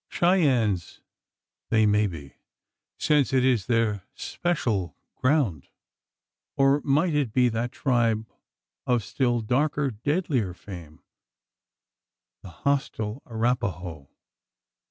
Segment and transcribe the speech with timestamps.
[0.09, 0.99] Cheyennes
[1.69, 2.33] they may be
[2.97, 5.67] since it is their especial ground?
[6.57, 8.25] Or might it be that tribe
[8.87, 11.03] of still darker, deadlier fame
[12.41, 14.09] the hostile Arapaho?